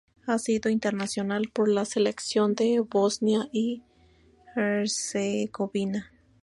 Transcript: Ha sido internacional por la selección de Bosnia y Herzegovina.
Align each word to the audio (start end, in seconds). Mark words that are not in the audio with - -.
Ha 0.25 0.39
sido 0.39 0.71
internacional 0.71 1.51
por 1.53 1.69
la 1.69 1.85
selección 1.85 2.55
de 2.55 2.79
Bosnia 2.79 3.47
y 3.53 3.83
Herzegovina. 4.55 6.11